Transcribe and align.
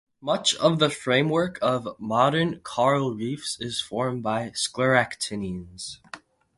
Much 0.19 0.55
of 0.55 0.79
the 0.79 0.89
framework 0.89 1.59
of 1.61 1.87
modern 1.99 2.57
coral 2.61 3.13
reefs 3.13 3.55
is 3.61 3.79
formed 3.79 4.23
by 4.23 4.49
scleractinians. 4.49 5.99